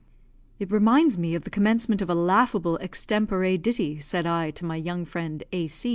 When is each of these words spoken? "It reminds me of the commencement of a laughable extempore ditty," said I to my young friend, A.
"It 0.57 0.71
reminds 0.71 1.19
me 1.19 1.35
of 1.35 1.43
the 1.43 1.51
commencement 1.51 2.01
of 2.01 2.09
a 2.09 2.15
laughable 2.15 2.75
extempore 2.79 3.55
ditty," 3.61 3.99
said 3.99 4.25
I 4.25 4.49
to 4.49 4.65
my 4.65 4.75
young 4.77 5.05
friend, 5.05 5.43
A. 5.53 5.67